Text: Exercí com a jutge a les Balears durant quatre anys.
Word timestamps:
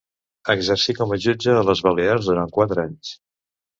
Exercí 0.53 0.95
com 1.01 1.13
a 1.15 1.19
jutge 1.27 1.53
a 1.59 1.65
les 1.67 1.85
Balears 1.89 2.31
durant 2.33 2.53
quatre 2.59 2.87
anys. 2.89 3.13